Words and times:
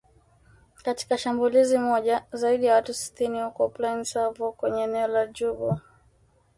Katika 0.83 1.17
shambulizi 1.17 1.77
moja 1.77 2.25
zaidi 2.33 2.65
ya 2.65 2.73
watu 2.73 2.93
sitini 2.93 3.41
huko 3.41 3.69
Plaine 3.69 4.05
Savo 4.05 4.51
kwenye 4.51 4.83
eneo 4.83 5.07
la 5.07 5.25
Djubu 5.27 5.79